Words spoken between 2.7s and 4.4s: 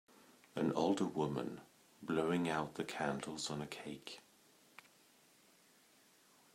the candles on a cake.